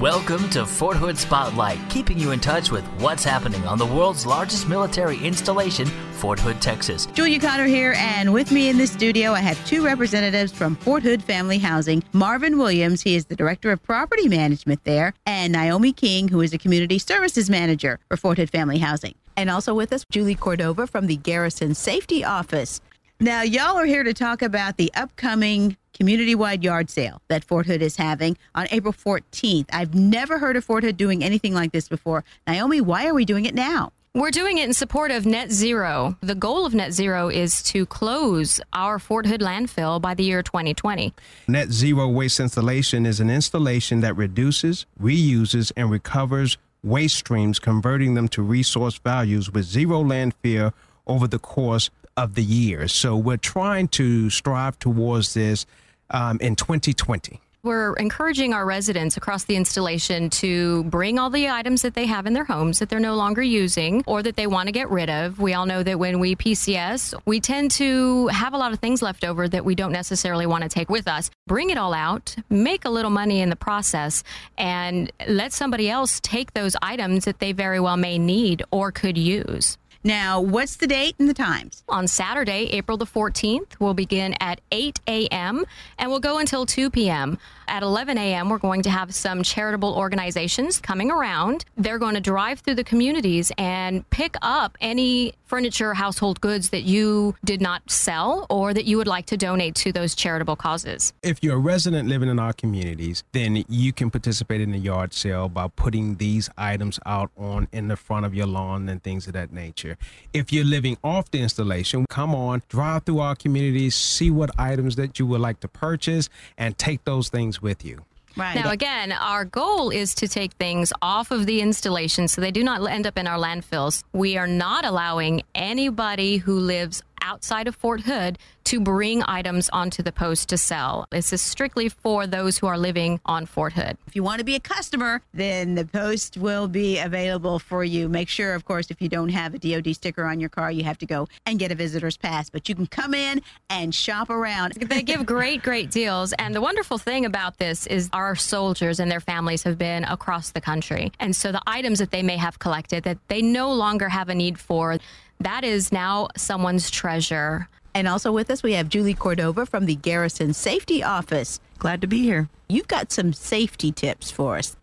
Welcome 0.00 0.50
to 0.50 0.66
Fort 0.66 0.98
Hood 0.98 1.16
Spotlight, 1.16 1.78
keeping 1.88 2.18
you 2.18 2.32
in 2.32 2.38
touch 2.38 2.70
with 2.70 2.84
what's 3.00 3.24
happening 3.24 3.64
on 3.64 3.78
the 3.78 3.86
world's 3.86 4.26
largest 4.26 4.68
military 4.68 5.16
installation, 5.24 5.86
Fort 6.12 6.38
Hood, 6.38 6.60
Texas. 6.60 7.06
Julia 7.06 7.40
Connor 7.40 7.64
here, 7.64 7.94
and 7.96 8.34
with 8.34 8.52
me 8.52 8.68
in 8.68 8.76
the 8.76 8.86
studio, 8.86 9.32
I 9.32 9.40
have 9.40 9.66
two 9.66 9.82
representatives 9.82 10.52
from 10.52 10.76
Fort 10.76 11.02
Hood 11.02 11.24
Family 11.24 11.56
Housing. 11.56 12.04
Marvin 12.12 12.58
Williams, 12.58 13.00
he 13.00 13.16
is 13.16 13.24
the 13.24 13.36
Director 13.36 13.70
of 13.70 13.82
Property 13.82 14.28
Management 14.28 14.84
there, 14.84 15.14
and 15.24 15.50
Naomi 15.50 15.94
King, 15.94 16.28
who 16.28 16.42
is 16.42 16.52
a 16.52 16.58
Community 16.58 16.98
Services 16.98 17.48
Manager 17.48 17.98
for 18.06 18.18
Fort 18.18 18.36
Hood 18.36 18.50
Family 18.50 18.76
Housing. 18.76 19.14
And 19.34 19.48
also 19.48 19.72
with 19.72 19.94
us, 19.94 20.04
Julie 20.10 20.34
Cordova 20.34 20.86
from 20.86 21.06
the 21.06 21.16
Garrison 21.16 21.74
Safety 21.74 22.22
Office. 22.22 22.82
Now, 23.18 23.40
y'all 23.40 23.78
are 23.78 23.86
here 23.86 24.04
to 24.04 24.12
talk 24.12 24.42
about 24.42 24.76
the 24.76 24.92
upcoming 24.94 25.78
community 25.96 26.34
wide 26.34 26.62
yard 26.62 26.90
sale 26.90 27.22
that 27.28 27.42
Fort 27.42 27.66
Hood 27.66 27.82
is 27.82 27.96
having 27.96 28.36
on 28.54 28.66
April 28.70 28.92
14th. 28.92 29.66
I've 29.72 29.94
never 29.94 30.38
heard 30.38 30.56
of 30.56 30.64
Fort 30.64 30.84
Hood 30.84 30.96
doing 30.96 31.24
anything 31.24 31.54
like 31.54 31.72
this 31.72 31.88
before. 31.88 32.24
Naomi, 32.46 32.80
why 32.80 33.06
are 33.06 33.14
we 33.14 33.24
doing 33.24 33.46
it 33.46 33.54
now? 33.54 33.92
We're 34.14 34.30
doing 34.30 34.56
it 34.56 34.64
in 34.64 34.72
support 34.72 35.10
of 35.10 35.26
net 35.26 35.52
zero. 35.52 36.16
The 36.22 36.34
goal 36.34 36.64
of 36.64 36.74
net 36.74 36.92
zero 36.92 37.28
is 37.28 37.62
to 37.64 37.84
close 37.84 38.62
our 38.72 38.98
Fort 38.98 39.26
Hood 39.26 39.42
landfill 39.42 40.00
by 40.00 40.14
the 40.14 40.24
year 40.24 40.42
2020. 40.42 41.12
Net 41.48 41.70
zero 41.70 42.08
waste 42.08 42.40
installation 42.40 43.04
is 43.04 43.20
an 43.20 43.28
installation 43.28 44.00
that 44.00 44.16
reduces, 44.16 44.86
reuses, 44.98 45.70
and 45.76 45.90
recovers 45.90 46.56
waste 46.82 47.16
streams, 47.16 47.58
converting 47.58 48.14
them 48.14 48.28
to 48.28 48.42
resource 48.42 48.98
values 48.98 49.50
with 49.50 49.64
zero 49.64 50.02
landfill 50.02 50.72
over 51.06 51.26
the 51.26 51.38
course 51.38 51.90
of 52.16 52.36
the 52.36 52.42
year. 52.42 52.88
So 52.88 53.16
we're 53.16 53.36
trying 53.36 53.88
to 53.88 54.30
strive 54.30 54.78
towards 54.78 55.34
this 55.34 55.66
um, 56.10 56.38
in 56.40 56.56
2020. 56.56 57.40
We're 57.66 57.94
encouraging 57.94 58.52
our 58.52 58.64
residents 58.64 59.16
across 59.16 59.42
the 59.42 59.56
installation 59.56 60.30
to 60.30 60.84
bring 60.84 61.18
all 61.18 61.30
the 61.30 61.48
items 61.48 61.82
that 61.82 61.94
they 61.94 62.06
have 62.06 62.24
in 62.26 62.32
their 62.32 62.44
homes 62.44 62.78
that 62.78 62.88
they're 62.88 63.00
no 63.00 63.16
longer 63.16 63.42
using 63.42 64.04
or 64.06 64.22
that 64.22 64.36
they 64.36 64.46
want 64.46 64.68
to 64.68 64.72
get 64.72 64.88
rid 64.88 65.10
of. 65.10 65.40
We 65.40 65.52
all 65.52 65.66
know 65.66 65.82
that 65.82 65.98
when 65.98 66.20
we 66.20 66.36
PCS, 66.36 67.20
we 67.24 67.40
tend 67.40 67.72
to 67.72 68.28
have 68.28 68.54
a 68.54 68.56
lot 68.56 68.72
of 68.72 68.78
things 68.78 69.02
left 69.02 69.24
over 69.24 69.48
that 69.48 69.64
we 69.64 69.74
don't 69.74 69.90
necessarily 69.90 70.46
want 70.46 70.62
to 70.62 70.68
take 70.68 70.88
with 70.88 71.08
us. 71.08 71.28
Bring 71.48 71.70
it 71.70 71.76
all 71.76 71.92
out, 71.92 72.36
make 72.50 72.84
a 72.84 72.88
little 72.88 73.10
money 73.10 73.40
in 73.40 73.50
the 73.50 73.56
process, 73.56 74.22
and 74.56 75.10
let 75.26 75.52
somebody 75.52 75.90
else 75.90 76.20
take 76.20 76.54
those 76.54 76.76
items 76.82 77.24
that 77.24 77.40
they 77.40 77.50
very 77.50 77.80
well 77.80 77.96
may 77.96 78.16
need 78.16 78.62
or 78.70 78.92
could 78.92 79.18
use. 79.18 79.76
Now, 80.06 80.40
what's 80.40 80.76
the 80.76 80.86
date 80.86 81.16
and 81.18 81.28
the 81.28 81.34
times? 81.34 81.82
On 81.88 82.06
Saturday, 82.06 82.66
April 82.70 82.96
the 82.96 83.06
14th, 83.06 83.72
we'll 83.80 83.92
begin 83.92 84.36
at 84.38 84.60
8 84.70 85.00
a.m. 85.08 85.64
and 85.98 86.08
we'll 86.08 86.20
go 86.20 86.38
until 86.38 86.64
2 86.64 86.90
p.m. 86.90 87.38
At 87.66 87.82
11 87.82 88.16
a.m., 88.16 88.48
we're 88.48 88.58
going 88.58 88.82
to 88.82 88.90
have 88.90 89.12
some 89.12 89.42
charitable 89.42 89.92
organizations 89.96 90.78
coming 90.78 91.10
around. 91.10 91.64
They're 91.76 91.98
going 91.98 92.14
to 92.14 92.20
drive 92.20 92.60
through 92.60 92.76
the 92.76 92.84
communities 92.84 93.50
and 93.58 94.08
pick 94.10 94.36
up 94.42 94.78
any 94.80 95.34
furniture, 95.46 95.94
household 95.94 96.40
goods 96.40 96.70
that 96.70 96.82
you 96.82 97.34
did 97.44 97.60
not 97.60 97.90
sell 97.90 98.46
or 98.50 98.74
that 98.74 98.84
you 98.84 98.96
would 98.96 99.06
like 99.06 99.26
to 99.26 99.36
donate 99.36 99.74
to 99.76 99.92
those 99.92 100.14
charitable 100.14 100.56
causes. 100.56 101.12
If 101.22 101.42
you're 101.42 101.56
a 101.56 101.58
resident 101.58 102.08
living 102.08 102.28
in 102.28 102.38
our 102.38 102.52
communities, 102.52 103.24
then 103.32 103.64
you 103.68 103.92
can 103.92 104.10
participate 104.10 104.60
in 104.60 104.72
the 104.72 104.78
yard 104.78 105.14
sale 105.14 105.48
by 105.48 105.68
putting 105.68 106.16
these 106.16 106.48
items 106.56 106.98
out 107.06 107.30
on 107.36 107.68
in 107.72 107.88
the 107.88 107.96
front 107.96 108.26
of 108.26 108.34
your 108.34 108.46
lawn 108.46 108.88
and 108.88 109.02
things 109.02 109.26
of 109.26 109.32
that 109.32 109.52
nature. 109.52 109.95
If 110.32 110.52
you're 110.52 110.64
living 110.64 110.96
off 111.02 111.30
the 111.30 111.40
installation, 111.40 112.06
come 112.08 112.34
on, 112.34 112.62
drive 112.68 113.04
through 113.04 113.20
our 113.20 113.36
communities, 113.36 113.94
see 113.94 114.30
what 114.30 114.50
items 114.58 114.96
that 114.96 115.18
you 115.18 115.26
would 115.26 115.40
like 115.40 115.60
to 115.60 115.68
purchase, 115.68 116.28
and 116.58 116.76
take 116.78 117.04
those 117.04 117.28
things 117.28 117.62
with 117.62 117.84
you. 117.84 118.04
Right. 118.36 118.54
Now, 118.54 118.70
again, 118.70 119.12
our 119.12 119.46
goal 119.46 119.88
is 119.88 120.14
to 120.16 120.28
take 120.28 120.52
things 120.54 120.92
off 121.00 121.30
of 121.30 121.46
the 121.46 121.62
installation 121.62 122.28
so 122.28 122.42
they 122.42 122.50
do 122.50 122.62
not 122.62 122.86
end 122.86 123.06
up 123.06 123.16
in 123.16 123.26
our 123.26 123.38
landfills. 123.38 124.04
We 124.12 124.36
are 124.36 124.46
not 124.46 124.84
allowing 124.84 125.42
anybody 125.54 126.36
who 126.36 126.58
lives 126.58 127.02
outside 127.26 127.66
of 127.66 127.74
Fort 127.74 128.02
Hood 128.02 128.38
to 128.64 128.80
bring 128.80 129.22
items 129.26 129.68
onto 129.68 130.02
the 130.02 130.12
post 130.12 130.48
to 130.48 130.58
sell. 130.58 131.06
This 131.10 131.32
is 131.32 131.42
strictly 131.42 131.88
for 131.88 132.26
those 132.26 132.58
who 132.58 132.66
are 132.66 132.78
living 132.78 133.20
on 133.24 133.46
Fort 133.46 133.72
Hood. 133.74 133.96
If 134.06 134.16
you 134.16 134.22
want 134.22 134.38
to 134.38 134.44
be 134.44 134.54
a 134.54 134.60
customer, 134.60 135.22
then 135.34 135.74
the 135.74 135.84
post 135.84 136.36
will 136.36 136.66
be 136.66 136.98
available 136.98 137.58
for 137.58 137.84
you. 137.84 138.08
Make 138.08 138.28
sure, 138.28 138.54
of 138.54 138.64
course, 138.64 138.90
if 138.90 139.00
you 139.00 139.08
don't 139.08 139.28
have 139.28 139.54
a 139.54 139.58
DoD 139.58 139.94
sticker 139.94 140.24
on 140.24 140.40
your 140.40 140.48
car, 140.48 140.70
you 140.70 140.84
have 140.84 140.98
to 140.98 141.06
go 141.06 141.28
and 141.44 141.58
get 141.58 141.70
a 141.70 141.74
visitor's 141.74 142.16
pass. 142.16 142.50
But 142.50 142.68
you 142.68 142.74
can 142.74 142.86
come 142.86 143.14
in 143.14 143.42
and 143.70 143.94
shop 143.94 144.30
around. 144.30 144.72
they 144.80 145.02
give 145.02 145.26
great, 145.26 145.62
great 145.62 145.90
deals. 145.90 146.32
And 146.34 146.54
the 146.54 146.60
wonderful 146.60 146.98
thing 146.98 147.24
about 147.24 147.58
this 147.58 147.86
is 147.86 148.08
our 148.12 148.34
soldiers 148.34 148.98
and 148.98 149.10
their 149.10 149.20
families 149.20 149.62
have 149.64 149.78
been 149.78 150.04
across 150.04 150.50
the 150.50 150.60
country. 150.60 151.12
And 151.20 151.34
so 151.34 151.52
the 151.52 151.62
items 151.66 151.98
that 151.98 152.10
they 152.10 152.22
may 152.22 152.36
have 152.36 152.58
collected 152.58 153.04
that 153.04 153.18
they 153.28 153.42
no 153.42 153.72
longer 153.72 154.08
have 154.08 154.28
a 154.28 154.34
need 154.34 154.58
for, 154.58 154.98
that 155.40 155.64
is 155.64 155.92
now 155.92 156.28
someone's 156.36 156.90
treasure. 156.90 157.68
And 157.94 158.06
also 158.06 158.30
with 158.30 158.50
us, 158.50 158.62
we 158.62 158.74
have 158.74 158.88
Julie 158.88 159.14
Cordova 159.14 159.64
from 159.64 159.86
the 159.86 159.94
Garrison 159.94 160.52
Safety 160.52 161.02
Office. 161.02 161.60
Glad 161.78 162.00
to 162.02 162.06
be 162.06 162.22
here. 162.22 162.48
You've 162.68 162.88
got 162.88 163.12
some 163.12 163.32
safety 163.32 163.92
tips 163.92 164.30
for 164.30 164.58
us. 164.58 164.76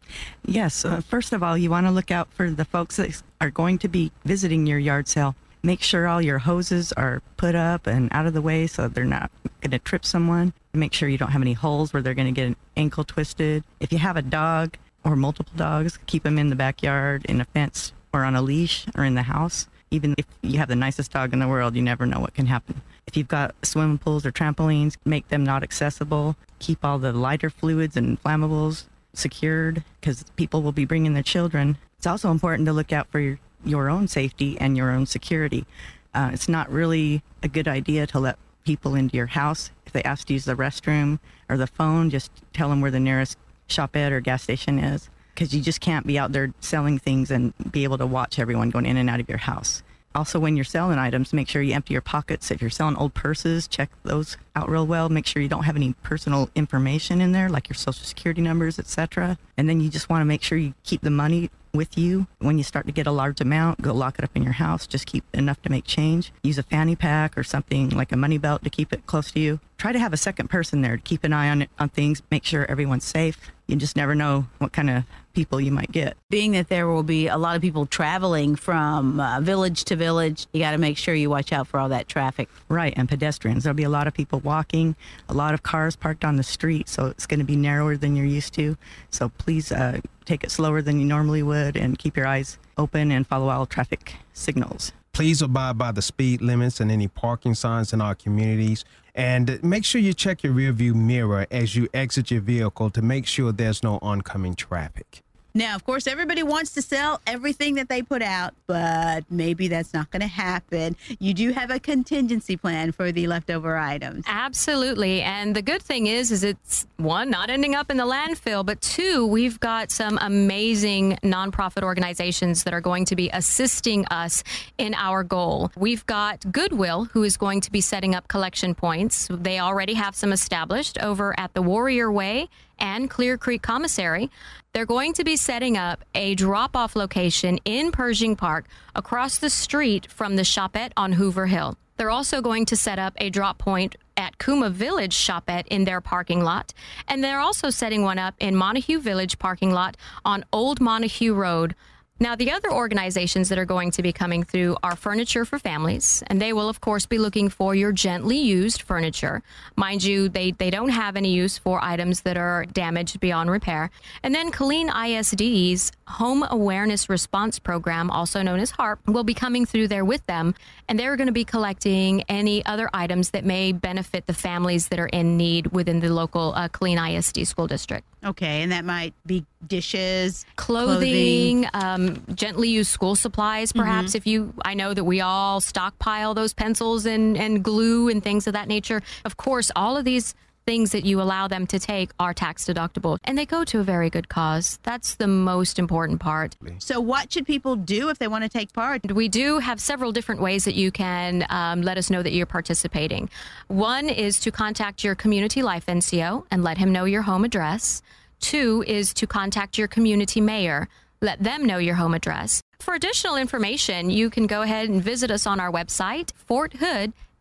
Yes. 0.46 0.86
Uh, 0.86 1.02
first 1.02 1.34
of 1.34 1.44
all, 1.44 1.58
you 1.58 1.69
want 1.69 1.86
to 1.86 1.91
look 1.91 2.12
out 2.12 2.31
for 2.31 2.50
the 2.50 2.66
folks 2.66 2.97
that 2.97 3.22
are 3.41 3.52
going 3.52 3.78
to 3.80 3.88
be 3.88 4.12
visiting 4.25 4.66
your 4.66 4.80
yard 4.80 5.08
sale. 5.08 5.36
Make 5.64 5.81
sure 5.81 6.08
all 6.08 6.22
your 6.22 6.40
hoses 6.40 6.91
are 6.94 7.22
put 7.38 7.56
up 7.56 7.88
and 7.88 8.09
out 8.12 8.25
of 8.25 8.34
the 8.34 8.41
way 8.41 8.68
so 8.68 8.88
they're 8.88 9.06
not 9.06 9.31
going 9.62 9.72
to 9.72 9.80
trip 9.80 10.06
someone. 10.06 10.53
Make 10.74 10.94
sure 10.94 11.08
you 11.08 11.18
don't 11.18 11.31
have 11.31 11.41
any 11.41 11.53
holes 11.53 11.94
where 11.94 12.02
they're 12.02 12.14
going 12.14 12.34
to 12.34 12.40
get 12.40 12.47
an 12.47 12.56
ankle 12.75 13.03
twisted. 13.03 13.64
If 13.80 13.91
you 13.91 14.00
have 14.00 14.18
a 14.18 14.22
dog 14.22 14.75
or 15.03 15.16
multiple 15.16 15.53
dogs, 15.56 16.00
keep 16.06 16.24
them 16.24 16.38
in 16.38 16.50
the 16.50 16.56
backyard, 16.56 17.25
in 17.25 17.41
a 17.41 17.46
fence, 17.46 17.94
or 18.12 18.24
on 18.24 18.35
a 18.35 18.41
leash, 18.41 18.85
or 18.96 19.06
in 19.06 19.16
the 19.16 19.24
house. 19.24 19.68
Even 19.93 20.15
if 20.17 20.25
you 20.41 20.57
have 20.57 20.69
the 20.69 20.75
nicest 20.75 21.11
dog 21.11 21.33
in 21.33 21.39
the 21.39 21.47
world, 21.47 21.75
you 21.75 21.81
never 21.83 22.07
know 22.07 22.19
what 22.19 22.33
can 22.33 22.47
happen. 22.47 22.81
If 23.05 23.15
you've 23.15 23.27
got 23.27 23.53
swimming 23.63 23.99
pools 23.99 24.25
or 24.25 24.31
trampolines, 24.31 24.97
make 25.05 25.27
them 25.27 25.43
not 25.43 25.61
accessible. 25.61 26.35
Keep 26.57 26.83
all 26.83 26.97
the 26.97 27.13
lighter 27.13 27.51
fluids 27.51 27.95
and 27.95 28.21
flammables 28.23 28.85
secured 29.13 29.83
because 30.01 30.23
people 30.35 30.63
will 30.63 30.71
be 30.71 30.85
bringing 30.85 31.13
their 31.13 31.21
children. 31.21 31.77
It's 31.99 32.07
also 32.07 32.31
important 32.31 32.65
to 32.65 32.73
look 32.73 32.91
out 32.91 33.07
for 33.11 33.19
your, 33.19 33.39
your 33.63 33.87
own 33.87 34.07
safety 34.07 34.57
and 34.59 34.75
your 34.75 34.89
own 34.89 35.05
security. 35.05 35.63
Uh, 36.11 36.31
it's 36.33 36.49
not 36.49 36.71
really 36.71 37.21
a 37.43 37.47
good 37.47 37.67
idea 37.67 38.07
to 38.07 38.19
let 38.19 38.39
people 38.65 38.95
into 38.95 39.15
your 39.15 39.27
house. 39.27 39.69
If 39.85 39.93
they 39.93 40.01
ask 40.01 40.25
to 40.25 40.33
use 40.33 40.45
the 40.45 40.55
restroom 40.55 41.19
or 41.49 41.57
the 41.57 41.67
phone, 41.67 42.09
just 42.09 42.31
tell 42.51 42.69
them 42.69 42.81
where 42.81 42.89
the 42.89 42.99
nearest 42.99 43.37
shopette 43.69 44.11
or 44.11 44.21
gas 44.21 44.41
station 44.41 44.79
is 44.79 45.11
because 45.33 45.53
you 45.53 45.61
just 45.61 45.81
can't 45.81 46.05
be 46.05 46.17
out 46.19 46.31
there 46.31 46.53
selling 46.59 46.99
things 46.99 47.31
and 47.31 47.53
be 47.71 47.83
able 47.83 47.97
to 47.97 48.05
watch 48.05 48.39
everyone 48.39 48.69
going 48.69 48.85
in 48.85 48.97
and 48.97 49.09
out 49.09 49.19
of 49.19 49.29
your 49.29 49.39
house. 49.39 49.83
Also, 50.16 50.39
when 50.39 50.55
you're 50.55 50.63
selling 50.63 50.99
items, 50.99 51.33
make 51.33 51.47
sure 51.47 51.61
you 51.61 51.73
empty 51.73 51.94
your 51.94 52.01
pockets. 52.01 52.51
If 52.51 52.61
you're 52.61 52.69
selling 52.69 52.95
old 52.97 53.13
purses, 53.16 53.67
check 53.67 53.89
those 54.03 54.38
out 54.56 54.69
real 54.69 54.86
well. 54.86 55.09
Make 55.09 55.25
sure 55.25 55.41
you 55.41 55.50
don't 55.50 55.64
have 55.64 55.75
any 55.75 55.94
personal 56.03 56.50
information 56.56 57.22
in 57.22 57.31
there, 57.31 57.50
like 57.50 57.69
your 57.69 57.75
social 57.75 58.06
security 58.06 58.41
numbers, 58.41 58.80
etc. 58.80 59.38
And 59.58 59.68
then 59.68 59.81
you 59.81 59.90
just 59.90 60.09
want 60.09 60.22
to 60.22 60.25
make 60.25 60.44
sure 60.44 60.58
you 60.58 60.74
keep 60.84 61.02
the 61.02 61.09
money 61.09 61.50
with 61.74 61.97
you. 61.97 62.28
When 62.38 62.59
you 62.59 62.64
start 62.64 62.86
to 62.86 62.91
get 62.91 63.08
a 63.08 63.12
large 63.12 63.41
amount, 63.41 63.81
go 63.81 63.94
lock 63.94 64.19
it 64.19 64.24
up 64.24 64.36
in 64.36 64.44
your 64.44 64.53
house. 64.53 64.86
Just 64.86 65.08
keep 65.08 65.24
enough 65.34 65.59
to 65.64 65.72
make 65.72 65.86
change. 65.86 66.31
Use 66.44 66.59
a 66.59 66.64
fanny 66.64 66.96
pack 66.96 67.36
or 67.36 67.44
something 67.44 67.90
like 67.90 68.12
a 68.12 68.18
money 68.18 68.38
belt 68.38 68.64
to 68.64 68.69
keep 68.69 68.94
it 68.94 69.08
close 69.08 69.31
to 69.31 69.40
you. 69.40 69.59
Try 69.78 69.91
to 69.91 70.00
have 70.00 70.14
a 70.14 70.18
second 70.18 70.50
person 70.50 70.81
there 70.81 70.97
to 70.97 71.02
keep 71.02 71.24
an 71.24 71.34
eye 71.34 71.50
on 71.50 71.68
on 71.80 71.90
things, 71.90 72.22
make 72.30 72.46
sure 72.46 72.70
everyone's 72.70 73.06
safe. 73.06 73.52
You 73.68 73.75
just 73.75 73.96
never 73.96 74.14
know 74.14 74.47
what 74.59 74.72
kind 74.72 74.90
of 74.90 75.03
people 75.34 75.59
you 75.59 75.72
might 75.72 75.91
get. 75.91 76.16
Being 76.30 76.52
that 76.52 76.70
there 76.70 76.88
will 76.88 77.03
be 77.03 77.28
a 77.28 77.38
lot 77.38 77.56
of 77.56 77.62
people 77.62 77.85
traveling 77.85 78.56
from 78.56 79.20
uh, 79.20 79.40
village 79.41 79.84
to 79.85 79.96
village, 79.96 80.47
you 80.53 80.59
got 80.59 80.72
to 80.72 80.78
make 80.78 80.97
sure 80.97 81.16
you 81.16 81.30
watch 81.30 81.52
out 81.52 81.68
for 81.68 81.80
all 81.80 81.90
that 81.90 82.08
traffic. 82.08 82.50
Right, 82.70 82.94
and 82.96 83.09
pedestrians. 83.09 83.64
There'll 83.64 83.75
be 83.75 83.84
a 83.84 83.90
lot 83.90 84.06
of 84.06 84.14
people 84.14 84.40
walking, 84.43 84.95
a 85.29 85.33
lot 85.33 85.53
of 85.53 85.63
cars 85.63 85.95
parked 85.95 86.23
on 86.25 86.35
the 86.35 86.43
street, 86.43 86.89
so 86.89 87.07
it's 87.07 87.25
going 87.25 87.39
to 87.39 87.45
be 87.45 87.55
narrower 87.55 87.97
than 87.97 88.15
you're 88.15 88.25
used 88.25 88.53
to. 88.55 88.77
So 89.09 89.29
please 89.29 89.71
uh, 89.71 89.99
take 90.25 90.43
it 90.43 90.51
slower 90.51 90.81
than 90.81 90.99
you 90.99 91.05
normally 91.05 91.43
would 91.43 91.75
and 91.75 91.97
keep 91.97 92.16
your 92.16 92.28
eyes 92.28 92.57
open 92.78 93.11
and 93.11 93.25
follow 93.25 93.49
all 93.49 93.66
traffic 93.66 94.16
signals. 94.34 94.91
Please 95.13 95.41
abide 95.41 95.78
by 95.78 95.91
the 95.91 96.01
speed 96.01 96.41
limits 96.41 96.79
and 96.79 96.91
any 96.91 97.07
parking 97.07 97.53
signs 97.53 97.93
in 97.93 98.01
our 98.01 98.16
communities. 98.16 98.84
And 99.16 99.63
make 99.63 99.85
sure 99.85 100.01
you 100.01 100.13
check 100.13 100.43
your 100.43 100.53
rearview 100.53 100.96
mirror 100.96 101.46
as 101.51 101.75
you 101.75 101.87
exit 101.93 102.31
your 102.31 102.41
vehicle 102.41 102.89
to 102.89 103.01
make 103.01 103.28
sure 103.28 103.51
there's 103.51 103.84
no 103.84 103.99
oncoming 104.01 104.55
traffic. 104.55 105.22
Now, 105.55 105.76
of 105.76 105.85
course, 105.85 106.08
everybody 106.08 106.41
wants 106.41 106.72
to 106.72 106.82
sell 106.82 107.22
everything 107.28 107.76
that 107.76 107.88
they 107.88 108.02
put 108.02 108.23
out, 108.23 108.55
but 108.66 109.23
maybe 109.29 109.67
that's 109.67 109.94
not 109.94 110.09
going 110.09 110.22
to 110.22 110.28
happen. 110.28 110.96
You 111.20 111.35
do 111.35 111.52
have 111.52 111.70
a 111.70 111.79
contingency 111.79 112.58
plan 112.58 112.91
for 112.91 113.11
the 113.11 113.28
leftover 113.28 113.78
items. 113.78 114.26
Absolutely. 114.28 115.22
And 115.22 115.55
the 115.55 115.61
good 115.61 115.84
thing 115.84 116.08
is 116.08 116.32
is 116.32 116.44
it's 116.44 116.88
one 116.97 117.29
not 117.29 117.52
ending 117.52 117.76
up 117.76 117.91
in 117.91 117.97
the 117.97 118.05
landfill, 118.05 118.66
but 118.66 118.82
two, 118.82 119.28
we've 119.28 119.59
got 119.59 119.91
some 119.91 120.17
amazing 120.22 121.20
nonprofit 121.23 121.84
organizations 121.84 122.64
that 122.64 122.73
are 122.73 122.82
going 122.82 123.06
to 123.06 123.16
be 123.16 123.29
assisting 123.32 124.08
us 124.08 124.44
in 124.79 124.96
our 124.96 125.23
goal. 125.23 125.72
We've 125.78 126.06
got 126.08 126.52
Goodwill 126.52 127.06
who 127.06 127.22
is 127.22 127.38
going 127.38 127.61
to 127.61 127.72
be 127.72 127.82
setting 127.82 128.16
up 128.16 128.28
collection 128.28 128.73
points. 128.73 129.28
They 129.29 129.59
already 129.59 129.94
have 129.94 130.16
some 130.16 130.34
established 130.34 130.97
over 130.97 131.40
at 131.40 131.53
the 131.53 131.61
Warrior 131.61 132.11
Way 132.11 132.49
and 132.79 133.09
Clear 133.09 133.37
Creek 133.37 133.61
Commissary. 133.61 134.29
They're 134.73 134.85
going 134.85 135.14
to 135.14 135.23
be 135.23 135.37
setting 135.37 135.78
up 135.78 136.03
a 136.16 136.35
drop 136.35 136.75
off 136.75 136.96
location 136.96 137.59
in 137.66 137.91
Pershing 137.91 138.35
Park 138.35 138.66
across 138.96 139.37
the 139.37 139.49
street 139.49 140.11
from 140.11 140.35
the 140.35 140.41
Shopette 140.41 140.91
on 140.97 141.14
Hoover 141.14 141.47
Hill. 141.47 141.78
They're 141.97 142.09
also 142.09 142.41
going 142.41 142.66
to 142.66 142.75
set 142.75 142.97
up 142.97 143.14
a 143.17 143.29
drop 143.29 143.59
point 143.59 143.96
at 144.17 144.37
Kouma 144.37 144.72
Village 144.72 145.16
Shopette 145.16 145.67
in 145.67 145.85
their 145.85 146.02
parking 146.02 146.43
lot. 146.43 146.73
And 147.08 147.23
they're 147.23 147.40
also 147.40 147.70
setting 147.70 148.03
one 148.03 148.20
up 148.20 148.35
in 148.40 148.55
Montague 148.55 148.99
Village 148.99 149.37
parking 149.40 149.72
lot 149.72 149.96
on 150.25 150.43
Old 150.52 150.81
Montague 150.81 151.34
Road. 151.34 151.75
Now, 152.23 152.37
the 152.37 152.52
other 152.52 152.72
organizations 152.72 153.49
that 153.49 153.58
are 153.58 153.66
going 153.66 153.91
to 153.91 154.02
be 154.02 154.14
coming 154.14 154.43
through 154.43 154.78
are 154.81 154.96
Furniture 154.96 155.43
for 155.43 155.59
Families, 155.59 156.23
and 156.28 156.41
they 156.41 156.53
will, 156.53 156.70
of 156.70 156.79
course, 156.79 157.05
be 157.05 157.17
looking 157.17 157.49
for 157.49 157.75
your 157.75 157.91
gently 157.91 158.37
used 158.37 158.84
furniture. 158.84 159.43
Mind 159.75 160.05
you, 160.05 160.29
they, 160.29 160.52
they 160.52 160.70
don't 160.70 160.87
have 160.87 161.17
any 161.17 161.34
use 161.34 161.58
for 161.58 161.84
items 161.84 162.22
that 162.22 162.37
are 162.37 162.66
damaged 162.67 163.20
beyond 163.20 163.52
repair. 163.52 163.90
And 164.23 164.34
then 164.34 164.53
Killeen 164.53 164.87
ISD's 164.87 165.91
Home 166.08 166.46
Awareness 166.49 167.09
Response 167.09 167.59
Program, 167.59 168.09
also 168.09 168.41
known 168.41 168.61
as 168.61 168.72
HARP, 168.72 169.05
will 169.05 169.25
be 169.25 169.34
coming 169.34 169.66
through 169.66 169.90
there 169.90 170.05
with 170.05 170.25
them, 170.25 170.55
and 170.87 170.97
they're 170.97 171.17
going 171.17 171.28
to 171.28 171.34
be 171.34 171.43
collecting 171.43 172.23
any 172.29 172.66
other 172.66 172.90
items 172.93 173.31
that 173.31 173.43
may 173.43 173.73
benefit 173.73 174.28
the 174.28 174.34
families 174.34 174.87
that 174.87 174.99
are 174.99 175.08
in 175.08 175.35
need 175.35 175.67
within 175.73 175.99
the 175.99 176.08
local 176.08 176.53
uh, 176.55 176.70
Killeen 176.70 177.17
ISD 177.17 177.46
school 177.46 177.67
district. 177.67 178.08
Okay, 178.25 178.61
and 178.61 178.72
that 178.72 178.85
might 178.85 179.14
be 179.25 179.46
dishes, 179.67 180.46
clothing, 180.55 181.67
um, 181.73 182.23
gently 182.35 182.70
used 182.70 182.91
school 182.91 183.16
supplies, 183.16 183.72
perhaps. 183.72 184.09
Mm-hmm. 184.09 184.17
If 184.17 184.28
you, 184.28 184.53
I 184.64 184.73
know 184.73 184.93
that 184.93 185.03
we 185.03 185.22
all 185.22 185.59
stockpile 185.61 186.34
those 186.34 186.53
pencils 186.53 187.05
and, 187.05 187.37
and 187.37 187.64
glue 187.64 188.09
and 188.09 188.23
things 188.23 188.47
of 188.47 188.53
that 188.53 188.67
nature. 188.67 189.02
Of 189.25 189.37
course, 189.37 189.72
all 189.75 189.97
of 189.97 190.05
these 190.05 190.35
things 190.65 190.91
that 190.91 191.05
you 191.05 191.21
allow 191.21 191.47
them 191.47 191.67
to 191.67 191.79
take 191.79 192.11
are 192.19 192.33
tax 192.33 192.65
deductible 192.65 193.17
and 193.23 193.37
they 193.37 193.45
go 193.45 193.63
to 193.65 193.79
a 193.79 193.83
very 193.83 194.09
good 194.09 194.29
cause. 194.29 194.79
That's 194.83 195.15
the 195.15 195.27
most 195.27 195.79
important 195.79 196.19
part. 196.19 196.55
So, 196.79 196.99
what 196.99 197.31
should 197.31 197.45
people 197.45 197.75
do 197.75 198.09
if 198.09 198.19
they 198.19 198.27
want 198.27 198.43
to 198.43 198.49
take 198.49 198.73
part? 198.73 199.11
We 199.11 199.27
do 199.27 199.59
have 199.59 199.79
several 199.79 200.11
different 200.11 200.41
ways 200.41 200.65
that 200.65 200.75
you 200.75 200.91
can 200.91 201.45
um, 201.49 201.81
let 201.81 201.97
us 201.97 202.09
know 202.09 202.23
that 202.23 202.33
you're 202.33 202.45
participating. 202.45 203.29
One 203.67 204.09
is 204.09 204.39
to 204.41 204.51
contact 204.51 205.03
your 205.03 205.15
community 205.15 205.63
life 205.63 205.85
NCO 205.85 206.45
and 206.51 206.63
let 206.63 206.77
him 206.77 206.91
know 206.91 207.05
your 207.05 207.21
home 207.21 207.43
address. 207.43 208.01
Two 208.39 208.83
is 208.87 209.13
to 209.15 209.27
contact 209.27 209.77
your 209.77 209.87
community 209.87 210.41
mayor. 210.41 210.89
Let 211.21 211.41
them 211.41 211.65
know 211.65 211.77
your 211.77 211.95
home 211.95 212.13
address. 212.13 212.61
For 212.79 212.93
additional 212.93 213.37
information, 213.37 214.09
you 214.09 214.29
can 214.29 214.45
go 214.45 214.61
ahead 214.61 214.89
and 214.89 215.01
visit 215.01 215.31
us 215.31 215.47
on 215.47 215.61
our 215.61 215.71
website, 215.71 216.31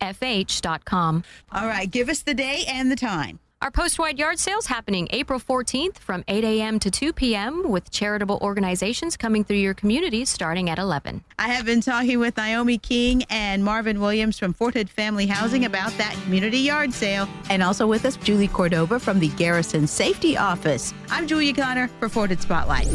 forthoodfh.com. 0.03 1.25
All 1.53 1.67
right, 1.67 1.91
give 1.91 2.09
us 2.09 2.23
the 2.23 2.35
day 2.35 2.65
and 2.69 2.91
the 2.91 2.97
time. 2.97 3.39
Our 3.61 3.71
post-wide 3.71 4.19
yard 4.19 4.41
sales 4.41 4.67
happening 4.67 5.07
April 5.11 5.39
14th 5.39 5.99
from 5.99 6.25
8 6.27 6.43
a.m. 6.43 6.81
to 6.81 6.91
2 6.91 7.13
p.m. 7.13 7.71
with 7.71 7.93
charitable 7.93 8.41
organizations 8.43 9.17
coming 9.17 9.45
through 9.45 9.59
your 9.59 9.73
community 9.73 10.25
starting 10.25 10.69
at 10.69 10.81
11. 10.81 11.23
I 11.39 11.47
have 11.47 11.65
been 11.65 11.81
talking 11.81 12.19
with 12.19 12.37
Naomi 12.37 12.77
King 12.77 13.23
and 13.31 13.65
Marvin 13.65 14.01
Williams 14.01 14.37
from 14.37 14.53
Fort 14.53 14.75
Hood 14.75 14.91
Family 14.91 15.27
Housing 15.27 15.65
about 15.65 15.93
that 15.93 16.17
community 16.25 16.59
yard 16.59 16.93
sale. 16.93 17.29
And 17.51 17.63
also 17.63 17.87
with 17.87 18.05
us, 18.05 18.17
Julie 18.17 18.49
Cordova 18.49 18.99
from 18.99 19.21
the 19.21 19.29
Garrison 19.29 19.87
Safety 19.87 20.37
Office. 20.37 20.93
I'm 21.09 21.29
Julia 21.29 21.55
Connor 21.55 21.87
for 22.01 22.09
Fort 22.09 22.31
Hood 22.31 22.43
Spotlight. 22.43 22.89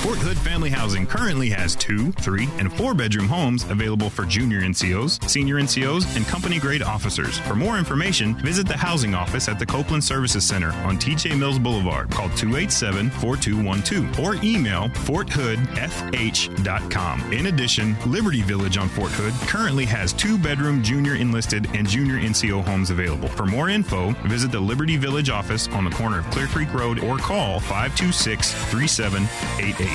Fort 0.00 0.16
Hood 0.16 0.38
Family 0.38 0.70
Housing 0.70 1.06
currently 1.06 1.50
has 1.50 1.76
two, 1.76 2.10
three, 2.12 2.48
and 2.56 2.72
four 2.72 2.94
bedroom 2.94 3.28
homes 3.28 3.64
available 3.64 4.08
for 4.08 4.24
junior 4.24 4.62
NCOs, 4.62 5.28
senior 5.28 5.56
NCOs, 5.56 6.16
and 6.16 6.26
company 6.26 6.58
grade 6.58 6.80
officers. 6.80 7.38
For 7.40 7.54
more 7.54 7.76
information, 7.76 8.34
visit 8.36 8.66
the 8.66 8.78
housing 8.78 9.14
office 9.14 9.46
at 9.46 9.58
the 9.58 9.66
Copeland 9.66 10.02
Services 10.02 10.48
Center 10.48 10.72
on 10.86 10.96
TJ 10.96 11.38
Mills 11.38 11.58
Boulevard. 11.58 12.10
Call 12.10 12.30
287 12.30 13.10
4212 13.10 14.20
or 14.20 14.42
email 14.42 14.88
forthoodfh.com. 14.88 17.32
In 17.34 17.46
addition, 17.46 17.94
Liberty 18.06 18.40
Village 18.40 18.78
on 18.78 18.88
Fort 18.88 19.12
Hood 19.12 19.34
currently 19.50 19.84
has 19.84 20.14
two 20.14 20.38
bedroom 20.38 20.82
junior 20.82 21.16
enlisted 21.16 21.68
and 21.74 21.86
junior 21.86 22.18
NCO 22.18 22.64
homes 22.64 22.88
available. 22.88 23.28
For 23.28 23.44
more 23.44 23.68
info, 23.68 24.12
visit 24.26 24.50
the 24.50 24.60
Liberty 24.60 24.96
Village 24.96 25.28
office 25.28 25.68
on 25.68 25.84
the 25.84 25.90
corner 25.90 26.20
of 26.20 26.30
Clear 26.30 26.46
Creek 26.46 26.72
Road 26.72 27.00
or 27.00 27.18
call 27.18 27.60
526 27.60 28.54
3788. 28.70 29.89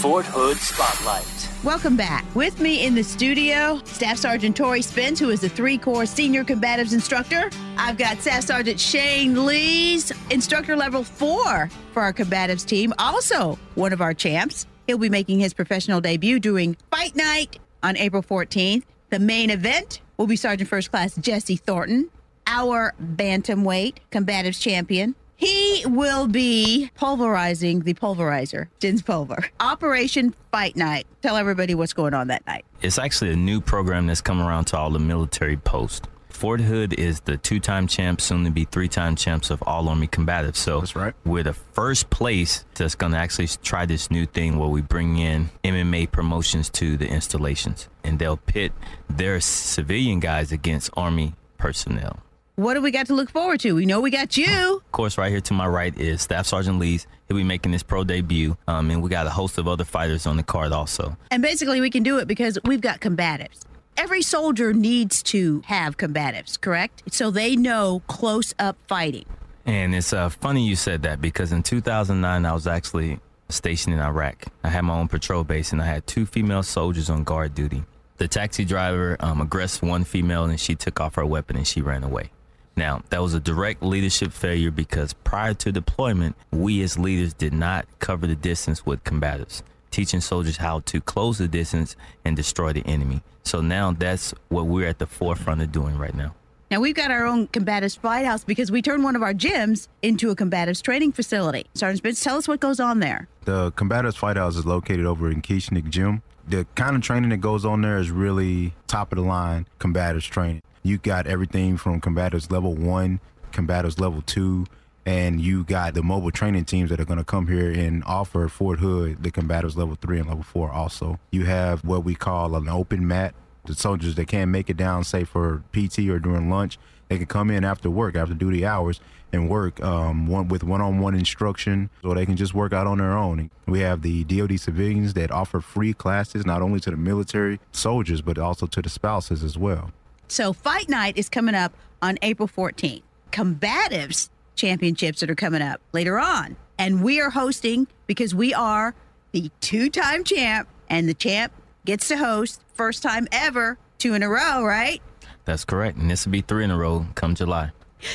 Fort 0.00 0.26
Hood 0.26 0.56
Spotlight. 0.58 1.48
Welcome 1.64 1.96
back. 1.96 2.24
With 2.36 2.60
me 2.60 2.86
in 2.86 2.94
the 2.94 3.02
studio, 3.02 3.80
Staff 3.84 4.18
Sergeant 4.18 4.56
Tori 4.56 4.80
Spence, 4.80 5.18
who 5.18 5.30
is 5.30 5.40
the 5.40 5.48
three 5.48 5.76
Corps 5.76 6.06
Senior 6.06 6.44
Combatives 6.44 6.92
Instructor. 6.92 7.50
I've 7.76 7.98
got 7.98 8.18
Staff 8.18 8.44
Sergeant 8.44 8.78
Shane 8.78 9.44
Lees, 9.44 10.12
Instructor 10.30 10.76
Level 10.76 11.02
4 11.02 11.68
for 11.92 12.02
our 12.02 12.12
Combatives 12.12 12.64
team, 12.64 12.94
also 12.98 13.58
one 13.74 13.92
of 13.92 14.00
our 14.00 14.14
champs. 14.14 14.66
He'll 14.86 14.98
be 14.98 15.10
making 15.10 15.40
his 15.40 15.52
professional 15.52 16.00
debut 16.00 16.38
during 16.38 16.76
Fight 16.90 17.16
Night 17.16 17.58
on 17.82 17.96
April 17.96 18.22
14th. 18.22 18.84
The 19.10 19.18
main 19.18 19.50
event 19.50 20.00
will 20.16 20.28
be 20.28 20.36
Sergeant 20.36 20.70
First 20.70 20.90
Class 20.90 21.16
Jesse 21.16 21.56
Thornton, 21.56 22.08
our 22.46 22.94
Bantamweight 23.02 23.96
Combatives 24.12 24.60
Champion. 24.60 25.16
He 25.38 25.84
will 25.86 26.26
be 26.26 26.90
pulverizing 26.96 27.82
the 27.82 27.94
pulverizer, 27.94 28.66
Jens 28.80 29.02
Pulver. 29.02 29.44
Operation 29.60 30.34
Fight 30.50 30.74
Night. 30.74 31.06
Tell 31.22 31.36
everybody 31.36 31.76
what's 31.76 31.92
going 31.92 32.12
on 32.12 32.26
that 32.26 32.44
night. 32.48 32.64
It's 32.82 32.98
actually 32.98 33.30
a 33.30 33.36
new 33.36 33.60
program 33.60 34.08
that's 34.08 34.20
come 34.20 34.42
around 34.42 34.64
to 34.66 34.76
all 34.76 34.90
the 34.90 34.98
military 34.98 35.56
posts. 35.56 36.08
Fort 36.28 36.60
Hood 36.60 36.92
is 36.92 37.20
the 37.20 37.36
two-time 37.36 37.86
champ, 37.86 38.20
soon 38.20 38.42
to 38.46 38.50
be 38.50 38.64
three-time 38.64 39.14
champs 39.14 39.50
of 39.50 39.62
all 39.62 39.88
Army 39.88 40.08
combatives. 40.08 40.56
So 40.56 40.80
that's 40.80 40.96
right. 40.96 41.14
We're 41.24 41.44
the 41.44 41.54
first 41.54 42.10
place 42.10 42.64
that's 42.74 42.96
going 42.96 43.12
to 43.12 43.18
actually 43.18 43.46
try 43.62 43.86
this 43.86 44.10
new 44.10 44.26
thing 44.26 44.58
where 44.58 44.68
we 44.68 44.82
bring 44.82 45.18
in 45.18 45.50
MMA 45.62 46.10
promotions 46.10 46.68
to 46.70 46.96
the 46.96 47.06
installations, 47.06 47.88
and 48.02 48.18
they'll 48.18 48.38
pit 48.38 48.72
their 49.08 49.40
civilian 49.40 50.18
guys 50.18 50.50
against 50.50 50.90
Army 50.96 51.34
personnel 51.58 52.18
what 52.58 52.74
do 52.74 52.82
we 52.82 52.90
got 52.90 53.06
to 53.06 53.14
look 53.14 53.30
forward 53.30 53.60
to? 53.60 53.72
We 53.76 53.86
know 53.86 54.00
we 54.00 54.10
got 54.10 54.36
you. 54.36 54.82
Of 54.84 54.90
course, 54.90 55.16
right 55.16 55.30
here 55.30 55.40
to 55.40 55.54
my 55.54 55.68
right 55.68 55.96
is 55.96 56.22
Staff 56.22 56.46
Sergeant 56.46 56.80
Lees. 56.80 57.06
He'll 57.28 57.36
be 57.36 57.44
making 57.44 57.70
his 57.70 57.84
pro 57.84 58.02
debut, 58.02 58.56
um, 58.66 58.90
and 58.90 59.00
we 59.00 59.08
got 59.08 59.28
a 59.28 59.30
host 59.30 59.58
of 59.58 59.68
other 59.68 59.84
fighters 59.84 60.26
on 60.26 60.36
the 60.36 60.42
card 60.42 60.72
also. 60.72 61.16
And 61.30 61.40
basically, 61.40 61.80
we 61.80 61.88
can 61.88 62.02
do 62.02 62.18
it 62.18 62.26
because 62.26 62.58
we've 62.64 62.80
got 62.80 62.98
combatives. 62.98 63.60
Every 63.96 64.22
soldier 64.22 64.72
needs 64.72 65.22
to 65.24 65.62
have 65.66 65.98
combatives, 65.98 66.60
correct? 66.60 67.04
So 67.12 67.30
they 67.30 67.54
know 67.54 68.02
close 68.08 68.56
up 68.58 68.76
fighting. 68.88 69.26
And 69.64 69.94
it's 69.94 70.12
uh, 70.12 70.28
funny 70.28 70.66
you 70.66 70.74
said 70.74 71.02
that 71.02 71.20
because 71.20 71.52
in 71.52 71.62
2009, 71.62 72.44
I 72.44 72.52
was 72.52 72.66
actually 72.66 73.20
stationed 73.50 73.94
in 73.94 74.00
Iraq. 74.00 74.46
I 74.64 74.70
had 74.70 74.82
my 74.82 74.98
own 74.98 75.06
patrol 75.06 75.44
base, 75.44 75.70
and 75.70 75.80
I 75.80 75.86
had 75.86 76.08
two 76.08 76.26
female 76.26 76.64
soldiers 76.64 77.08
on 77.08 77.22
guard 77.22 77.54
duty. 77.54 77.84
The 78.16 78.26
taxi 78.26 78.64
driver 78.64 79.16
um, 79.20 79.40
aggressed 79.40 79.80
one 79.80 80.02
female, 80.02 80.42
and 80.42 80.58
she 80.58 80.74
took 80.74 81.00
off 81.00 81.14
her 81.14 81.24
weapon 81.24 81.56
and 81.56 81.64
she 81.64 81.80
ran 81.80 82.02
away. 82.02 82.32
Now, 82.78 83.02
that 83.10 83.20
was 83.20 83.34
a 83.34 83.40
direct 83.40 83.82
leadership 83.82 84.32
failure 84.32 84.70
because 84.70 85.12
prior 85.12 85.52
to 85.52 85.72
deployment, 85.72 86.36
we 86.52 86.80
as 86.82 86.96
leaders 86.96 87.34
did 87.34 87.52
not 87.52 87.86
cover 87.98 88.28
the 88.28 88.36
distance 88.36 88.86
with 88.86 89.02
combatives, 89.02 89.62
teaching 89.90 90.20
soldiers 90.20 90.58
how 90.58 90.78
to 90.80 91.00
close 91.00 91.38
the 91.38 91.48
distance 91.48 91.96
and 92.24 92.36
destroy 92.36 92.72
the 92.72 92.86
enemy. 92.86 93.20
So 93.42 93.60
now 93.60 93.90
that's 93.90 94.32
what 94.48 94.66
we're 94.66 94.86
at 94.86 95.00
the 95.00 95.08
forefront 95.08 95.60
of 95.60 95.72
doing 95.72 95.98
right 95.98 96.14
now. 96.14 96.36
Now 96.70 96.78
we've 96.78 96.94
got 96.94 97.10
our 97.10 97.26
own 97.26 97.48
combatives 97.48 97.98
fight 97.98 98.24
house 98.26 98.44
because 98.44 98.70
we 98.70 98.80
turned 98.80 99.02
one 99.02 99.16
of 99.16 99.22
our 99.24 99.34
gyms 99.34 99.88
into 100.00 100.30
a 100.30 100.36
combatives 100.36 100.80
training 100.80 101.10
facility. 101.10 101.66
Sergeant 101.74 101.98
Spence, 101.98 102.22
tell 102.22 102.36
us 102.36 102.46
what 102.46 102.60
goes 102.60 102.78
on 102.78 103.00
there. 103.00 103.26
The 103.44 103.72
combatives 103.72 104.16
fight 104.16 104.36
house 104.36 104.54
is 104.54 104.64
located 104.64 105.04
over 105.04 105.28
in 105.32 105.42
Kieschnick 105.42 105.90
Gym. 105.90 106.22
The 106.46 106.64
kind 106.76 106.94
of 106.94 107.02
training 107.02 107.30
that 107.30 107.38
goes 107.38 107.64
on 107.64 107.82
there 107.82 107.98
is 107.98 108.12
really 108.12 108.74
top 108.86 109.10
of 109.10 109.16
the 109.16 109.24
line 109.24 109.66
combatives 109.80 110.30
training 110.30 110.62
you 110.82 110.98
got 110.98 111.26
everything 111.26 111.76
from 111.76 112.00
combatives 112.00 112.50
level 112.50 112.74
one, 112.74 113.20
combatives 113.52 114.00
level 114.00 114.22
two, 114.22 114.66
and 115.06 115.40
you 115.40 115.64
got 115.64 115.94
the 115.94 116.02
mobile 116.02 116.30
training 116.30 116.64
teams 116.66 116.90
that 116.90 117.00
are 117.00 117.04
going 117.04 117.18
to 117.18 117.24
come 117.24 117.46
here 117.46 117.70
and 117.70 118.04
offer 118.04 118.46
Fort 118.48 118.78
Hood 118.78 119.22
the 119.22 119.30
combatives 119.30 119.76
level 119.76 119.96
three 120.00 120.18
and 120.18 120.28
level 120.28 120.42
four. 120.42 120.70
Also, 120.70 121.18
you 121.30 121.46
have 121.46 121.84
what 121.84 122.04
we 122.04 122.14
call 122.14 122.54
an 122.54 122.68
open 122.68 123.06
mat. 123.08 123.34
The 123.64 123.74
soldiers 123.74 124.14
that 124.14 124.28
can't 124.28 124.50
make 124.50 124.70
it 124.70 124.76
down, 124.76 125.04
say 125.04 125.24
for 125.24 125.62
PT 125.72 126.00
or 126.10 126.18
during 126.18 126.50
lunch, 126.50 126.78
they 127.08 127.16
can 127.16 127.26
come 127.26 127.50
in 127.50 127.64
after 127.64 127.90
work, 127.90 128.16
after 128.16 128.34
duty 128.34 128.66
hours, 128.66 129.00
and 129.32 129.48
work 129.48 129.82
um, 129.82 130.26
one 130.26 130.48
with 130.48 130.62
one-on-one 130.62 131.14
instruction, 131.14 131.90
so 132.02 132.14
they 132.14 132.26
can 132.26 132.36
just 132.36 132.54
work 132.54 132.72
out 132.72 132.86
on 132.86 132.98
their 132.98 133.16
own. 133.16 133.50
We 133.66 133.80
have 133.80 134.02
the 134.02 134.24
DoD 134.24 134.58
civilians 134.58 135.14
that 135.14 135.30
offer 135.30 135.60
free 135.60 135.92
classes 135.92 136.46
not 136.46 136.62
only 136.62 136.80
to 136.80 136.90
the 136.90 136.96
military 136.96 137.60
soldiers 137.72 138.22
but 138.22 138.38
also 138.38 138.66
to 138.66 138.82
the 138.82 138.88
spouses 138.88 139.44
as 139.44 139.58
well. 139.58 139.92
So 140.28 140.52
Fight 140.52 140.88
Night 140.88 141.16
is 141.16 141.28
coming 141.28 141.54
up 141.54 141.72
on 142.00 142.18
April 142.22 142.48
14th. 142.48 143.02
Combatives 143.32 144.30
championships 144.54 145.20
that 145.20 145.30
are 145.30 145.34
coming 145.34 145.62
up 145.62 145.80
later 145.92 146.18
on. 146.18 146.56
And 146.78 147.02
we 147.02 147.20
are 147.20 147.30
hosting 147.30 147.86
because 148.06 148.34
we 148.34 148.52
are 148.52 148.94
the 149.32 149.50
two 149.60 149.88
time 149.90 150.24
champ, 150.24 150.68
and 150.90 151.08
the 151.08 151.14
champ 151.14 151.52
gets 151.84 152.08
to 152.08 152.16
host 152.16 152.62
first 152.74 153.02
time 153.02 153.26
ever, 153.32 153.78
two 153.98 154.14
in 154.14 154.22
a 154.22 154.28
row, 154.28 154.62
right? 154.62 155.00
That's 155.44 155.64
correct. 155.64 155.96
And 155.98 156.10
this 156.10 156.26
will 156.26 156.32
be 156.32 156.42
three 156.42 156.64
in 156.64 156.70
a 156.70 156.76
row 156.76 157.06
come 157.14 157.34
July. 157.34 157.70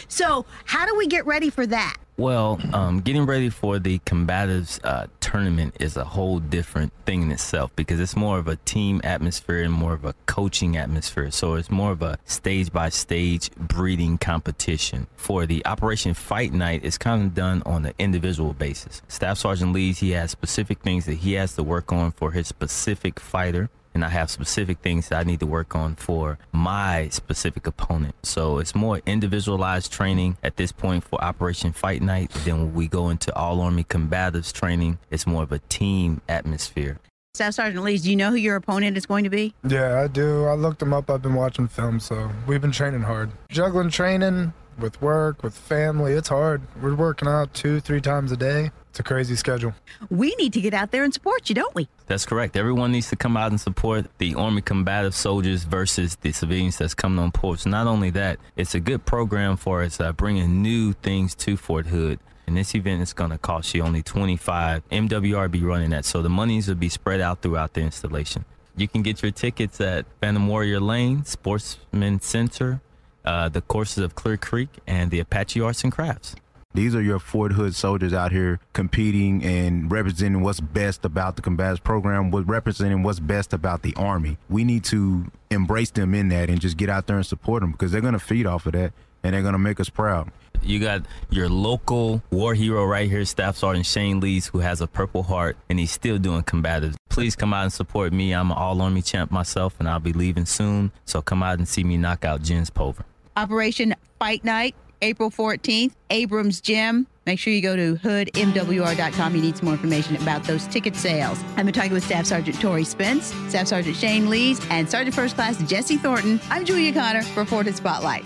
So, 0.08 0.46
how 0.66 0.86
do 0.86 0.96
we 0.96 1.08
get 1.08 1.26
ready 1.26 1.50
for 1.50 1.66
that? 1.68 1.98
Well, 2.16 2.60
um, 2.74 3.02
getting 3.02 3.26
ready 3.26 3.50
for 3.50 3.80
the 3.80 3.98
combatives 4.00 4.80
uh, 4.84 5.08
tournament 5.20 5.78
is 5.80 5.98
a 5.98 6.04
whole 6.04 6.38
different 6.38 6.94
thing 7.08 7.24
in 7.24 7.32
itself 7.32 7.76
because 7.76 8.00
it's 8.00 8.16
more 8.16 8.38
of 8.38 8.48
a 8.48 8.56
team 8.58 9.02
atmosphere 9.04 9.64
and 9.64 9.74
more 9.74 9.94
of 9.94 10.06
a 10.06 10.14
coaching 10.28 10.78
atmosphere. 10.78 11.32
So 11.32 11.56
it's 11.56 11.72
more 11.72 11.92
of 11.92 12.04
a 12.04 12.20
stage 12.26 12.72
by 12.72 12.90
stage 12.90 13.50
breeding 13.56 14.20
competition. 14.20 15.08
For 15.16 15.48
the 15.48 15.66
Operation 15.66 16.14
Fight 16.14 16.54
Night, 16.54 16.82
it's 16.84 17.00
kind 17.00 17.24
of 17.24 17.34
done 17.34 17.64
on 17.66 17.88
an 17.88 17.94
individual 17.98 18.54
basis. 18.54 19.02
Staff 19.08 19.40
Sergeant 19.40 19.74
Lees, 19.74 19.98
he 19.98 20.12
has 20.12 20.30
specific 20.30 20.82
things 20.82 21.06
that 21.08 21.16
he 21.16 21.34
has 21.34 21.56
to 21.56 21.64
work 21.64 21.92
on 21.92 22.12
for 22.12 22.32
his 22.32 22.48
specific 22.48 23.20
fighter 23.20 23.72
and 23.94 24.04
I 24.04 24.10
have 24.10 24.30
specific 24.30 24.80
things 24.80 25.10
that 25.10 25.20
I 25.20 25.24
need 25.24 25.40
to 25.40 25.46
work 25.46 25.76
on 25.76 25.96
for 25.96 26.38
my 26.52 27.10
specific 27.10 27.68
opponent. 27.68 28.16
So 28.24 28.58
it's 28.58 28.76
more 28.76 29.02
individualized 29.06 29.92
training 29.92 30.38
at 30.44 30.58
this 30.58 30.72
point 30.72 31.04
for 31.04 31.22
Operation 31.24 31.72
Fight 31.72 32.02
Night. 32.02 32.32
Then 32.46 32.60
when 32.60 32.74
we 32.74 32.88
go 32.88 33.10
into 33.10 33.36
All 33.36 33.62
Army 33.62 33.84
Combatives 33.84 34.52
training, 34.52 35.00
it's 35.12 35.28
more 35.28 35.44
of 35.44 35.52
a 35.52 35.60
team 35.60 36.22
atmosphere. 36.28 37.00
Staff 37.36 37.56
Sergeant 37.56 37.84
Lees, 37.84 38.04
do 38.04 38.12
you 38.12 38.16
know 38.16 38.30
who 38.30 38.36
your 38.36 38.56
opponent 38.56 38.96
is 38.96 39.08
going 39.08 39.24
to 39.24 39.30
be? 39.32 39.56
Yeah, 39.68 40.02
I 40.02 40.08
do. 40.08 40.46
I 40.46 40.54
looked 40.54 40.82
him 40.84 40.94
up. 40.94 41.10
I've 41.10 41.24
been 41.24 41.34
watching 41.34 41.68
film, 41.68 42.00
so 42.00 42.30
we've 42.46 42.62
been 42.62 42.72
training 42.72 43.02
hard. 43.02 43.32
Juggling 43.50 43.90
training 43.90 44.54
with 44.78 45.02
work, 45.02 45.44
with 45.44 45.58
family, 45.58 46.14
it's 46.14 46.30
hard. 46.30 46.62
We're 46.82 46.96
working 46.96 47.28
out 47.28 47.54
two, 47.54 47.80
three 47.80 48.02
times 48.02 48.32
a 48.32 48.38
day. 48.38 48.72
It's 48.90 49.00
a 49.00 49.04
crazy 49.04 49.36
schedule. 49.36 49.74
We 50.10 50.36
need 50.36 50.54
to 50.54 50.62
get 50.62 50.74
out 50.74 50.92
there 50.92 51.04
and 51.04 51.14
support 51.14 51.50
you, 51.50 51.56
don't 51.56 51.74
we? 51.74 51.88
That's 52.06 52.26
correct. 52.26 52.56
Everyone 52.56 52.92
needs 52.92 53.10
to 53.10 53.16
come 53.16 53.36
out 53.36 53.50
and 53.50 53.60
support 53.60 54.06
the 54.20 54.36
Army 54.36 54.62
combative 54.62 55.16
soldiers 55.16 55.64
versus 55.64 56.16
the 56.18 56.32
civilians 56.32 56.78
that's 56.78 56.94
coming 56.94 57.18
on 57.18 57.32
post. 57.32 57.66
Not 57.66 57.88
only 57.88 58.12
that, 58.12 58.38
it's 58.56 58.76
a 58.76 58.80
good 58.80 59.06
program 59.06 59.58
for 59.58 59.82
us 59.82 60.00
uh, 60.00 60.12
bringing 60.12 60.62
new 60.62 60.94
things 60.94 61.34
to 61.36 61.58
Fort 61.58 61.88
Hood. 61.88 62.20
And 62.46 62.58
this 62.58 62.76
event 62.76 63.02
is 63.02 63.14
going 63.14 63.32
to 63.32 63.38
cost 63.38 63.74
you 63.74 63.82
only 63.82 64.04
25. 64.04 64.88
MWR 64.90 65.50
be 65.50 65.64
running 65.64 65.90
that, 65.92 66.06
so 66.06 66.22
the 66.22 66.30
monies 66.30 66.68
will 66.68 66.76
be 66.76 66.90
spread 66.90 67.22
out 67.22 67.42
throughout 67.42 67.74
the 67.74 67.82
installation. 67.82 68.46
You 68.76 68.88
can 68.88 69.02
get 69.02 69.22
your 69.22 69.32
tickets 69.32 69.80
at 69.82 70.06
Phantom 70.20 70.48
Warrior 70.48 70.80
Lane, 70.80 71.26
Sportsman 71.26 72.22
Center, 72.22 72.82
uh, 73.26 73.50
the 73.50 73.62
courses 73.62 74.04
of 74.04 74.16
Clear 74.16 74.38
Creek, 74.38 74.70
and 74.88 75.12
the 75.12 75.20
Apache 75.20 75.62
Arts 75.62 75.84
and 75.84 75.92
Crafts. 75.92 76.36
These 76.76 76.96
are 76.96 77.02
your 77.02 77.20
Fort 77.20 77.54
Hood 77.54 77.76
soldiers 77.76 78.14
out 78.14 78.32
here 78.32 78.60
competing 78.74 79.44
and 79.44 79.92
representing 79.92 80.42
what's 80.42 80.60
best 80.60 81.06
about 81.06 81.36
the 81.36 81.44
combatives 81.44 81.84
program, 81.84 82.32
what 82.32 82.48
representing 82.48 83.04
what's 83.04 83.20
best 83.20 83.54
about 83.54 83.84
the 83.84 83.94
Army. 83.96 84.38
We 84.50 84.64
need 84.64 84.84
to 84.86 85.26
embrace 85.52 85.92
them 85.92 86.16
in 86.16 86.30
that 86.30 86.50
and 86.50 86.60
just 86.60 86.78
get 86.78 86.90
out 86.90 87.06
there 87.06 87.18
and 87.18 87.26
support 87.26 87.62
them 87.62 87.74
because 87.74 87.92
they're 87.92 88.02
going 88.02 88.14
to 88.14 88.20
feed 88.20 88.48
off 88.48 88.66
of 88.66 88.72
that 88.72 88.92
and 89.24 89.36
they're 89.36 89.44
going 89.44 89.54
to 89.54 89.60
make 89.60 89.80
us 89.80 89.90
proud. 89.90 90.32
You 90.64 90.80
got 90.80 91.04
your 91.30 91.48
local 91.48 92.24
war 92.32 92.56
hero 92.56 92.86
right 92.86 93.10
here, 93.10 93.24
Staff 93.26 93.58
Sergeant 93.58 93.86
Shane 93.86 94.20
Lees, 94.20 94.48
who 94.48 94.60
has 94.60 94.82
a 94.82 94.88
Purple 94.88 95.24
Heart 95.24 95.58
and 95.70 95.78
he's 95.78 95.92
still 95.92 96.18
doing 96.18 96.42
combatives. 96.42 96.96
Please 97.10 97.36
come 97.36 97.54
out 97.54 97.64
and 97.64 97.74
support 97.74 98.14
me. 98.14 98.34
I'm 98.34 98.50
an 98.50 98.58
all 98.58 98.82
army 98.82 99.04
champ 99.04 99.30
myself 99.30 99.76
and 99.78 99.88
I'll 99.88 100.00
be 100.00 100.14
leaving 100.14 100.46
soon. 100.46 100.92
So 101.06 101.22
come 101.22 101.44
out 101.44 101.60
and 101.60 101.68
see 101.68 101.84
me 101.84 101.98
knock 101.98 102.26
out 102.26 102.42
Jens 102.42 102.72
Pulver. 102.72 103.06
Operation 103.36 103.96
Fight 104.20 104.44
Night 104.44 104.76
April 105.04 105.30
14th, 105.30 105.92
Abrams 106.10 106.62
Gym. 106.62 107.08
Make 107.26 107.40
sure 107.40 107.54
you 107.54 107.62
go 107.62 107.76
to 107.76 107.96
hoodmwr.com. 107.96 109.36
You 109.36 109.42
need 109.42 109.58
some 109.58 109.66
more 109.66 109.74
information 109.76 110.16
about 110.16 110.44
those 110.46 110.66
ticket 110.68 110.96
sales. 110.96 111.40
I've 111.56 111.66
been 111.66 111.74
talking 111.74 111.94
with 111.94 112.04
Staff 112.04 112.26
Sergeant 112.26 112.60
Tori 112.60 112.84
Spence, 112.84 113.28
Staff 113.50 113.68
Sergeant 113.68 113.96
Shane 113.96 114.30
Lees, 114.30 114.66
and 114.70 114.90
Sergeant 114.90 115.16
First 115.16 115.36
Class 115.36 115.62
Jesse 115.70 115.98
Thornton. 115.98 116.40
I'm 116.50 116.66
Julia 116.66 116.92
Connor 116.94 117.22
for 117.22 117.46
Fort 117.46 117.68
Spotlight. 117.76 118.26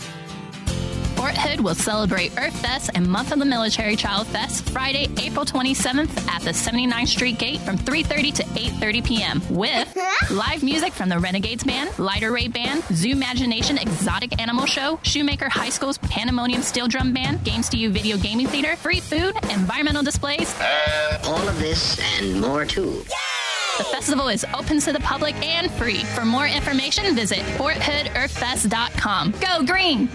Fort 1.28 1.40
Hood 1.40 1.60
will 1.60 1.76
celebrate 1.76 2.32
Earth 2.40 2.58
Fest 2.62 2.92
and 2.96 3.06
Month 3.06 3.34
of 3.34 3.40
the 3.40 3.44
Military 3.44 3.98
Child 3.98 4.28
Fest 4.28 4.70
Friday, 4.70 5.10
April 5.18 5.44
27th 5.44 6.26
at 6.30 6.42
the 6.42 6.52
79th 6.52 7.08
Street 7.10 7.38
Gate 7.38 7.60
from 7.60 7.78
3:30 7.78 8.34
to 8.36 8.44
8:30 8.44 9.04
p.m. 9.04 9.42
with 9.50 9.94
live 10.32 10.64
music 10.64 10.94
from 10.94 11.10
the 11.10 11.20
Renegades 11.20 11.66
Band, 11.66 12.00
Lighter 12.00 12.32
Ray 12.32 12.48
Band, 12.48 12.82
Zoo 12.94 13.10
Imagination 13.10 13.78
Exotic 13.78 14.42
Animal 14.42 14.66
Show, 14.66 15.02
Shoemaker 15.04 15.50
High 15.50 15.68
School's 15.68 15.98
Pandemonium 15.98 16.62
Steel 16.62 16.88
Drum 16.88 17.14
Band, 17.14 17.44
Games 17.44 17.68
to 17.70 17.78
You 17.78 17.90
Video 17.90 18.16
Gaming 18.16 18.48
Theater, 18.48 18.78
free 18.78 19.02
food, 19.02 19.36
environmental 19.52 20.04
displays, 20.04 20.56
and 20.62 21.26
all 21.26 21.46
of 21.46 21.60
this 21.60 22.00
and 22.22 22.40
more 22.40 22.64
too. 22.64 23.04
The 23.78 23.84
festival 23.84 24.30
is 24.30 24.46
open 24.54 24.80
to 24.80 24.94
the 24.94 25.02
public 25.02 25.36
and 25.44 25.70
free. 25.72 26.06
For 26.16 26.24
more 26.24 26.48
information, 26.48 27.14
visit 27.16 27.40
FortHoodEarthFest.com. 27.60 29.34
Go 29.42 29.66
green! 29.66 30.10